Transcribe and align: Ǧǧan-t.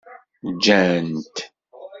Ǧǧan-t. 0.53 1.35